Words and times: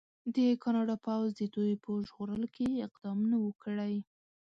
د 0.35 0.37
کاناډا 0.63 0.95
پوځ 1.05 1.27
د 1.35 1.41
دوی 1.55 1.71
په 1.83 1.91
ژغورلو 2.07 2.47
کې 2.55 2.81
اقدام 2.87 3.19
نه 3.31 3.37
و 3.43 3.49
کړی. 3.63 3.95